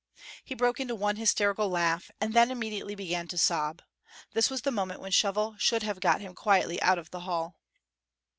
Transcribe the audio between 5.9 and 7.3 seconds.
got him quietly out of the